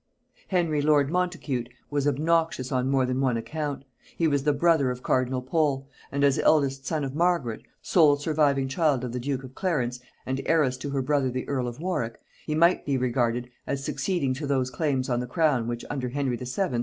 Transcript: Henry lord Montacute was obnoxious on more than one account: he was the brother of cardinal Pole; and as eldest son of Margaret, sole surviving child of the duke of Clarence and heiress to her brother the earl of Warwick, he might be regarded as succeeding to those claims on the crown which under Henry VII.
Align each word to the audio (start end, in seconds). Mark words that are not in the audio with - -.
Henry 0.47 0.81
lord 0.81 1.11
Montacute 1.11 1.69
was 1.91 2.07
obnoxious 2.07 2.71
on 2.71 2.89
more 2.89 3.05
than 3.05 3.21
one 3.21 3.37
account: 3.37 3.85
he 4.17 4.27
was 4.27 4.41
the 4.45 4.51
brother 4.51 4.89
of 4.89 5.03
cardinal 5.03 5.43
Pole; 5.43 5.87
and 6.11 6.23
as 6.23 6.39
eldest 6.39 6.87
son 6.87 7.03
of 7.03 7.13
Margaret, 7.13 7.61
sole 7.83 8.15
surviving 8.15 8.67
child 8.67 9.03
of 9.03 9.11
the 9.11 9.19
duke 9.19 9.43
of 9.43 9.53
Clarence 9.53 9.99
and 10.25 10.41
heiress 10.47 10.75
to 10.77 10.89
her 10.89 11.03
brother 11.03 11.29
the 11.29 11.47
earl 11.47 11.67
of 11.67 11.79
Warwick, 11.79 12.17
he 12.47 12.55
might 12.55 12.83
be 12.83 12.97
regarded 12.97 13.51
as 13.67 13.83
succeeding 13.83 14.33
to 14.33 14.47
those 14.47 14.71
claims 14.71 15.07
on 15.07 15.19
the 15.19 15.27
crown 15.27 15.67
which 15.67 15.85
under 15.87 16.09
Henry 16.09 16.35
VII. 16.35 16.79